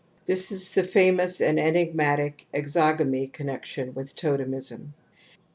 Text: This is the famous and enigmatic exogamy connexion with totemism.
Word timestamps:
This 0.25 0.51
is 0.51 0.71
the 0.73 0.81
famous 0.83 1.39
and 1.41 1.59
enigmatic 1.59 2.47
exogamy 2.51 3.27
connexion 3.31 3.93
with 3.93 4.15
totemism. 4.15 4.93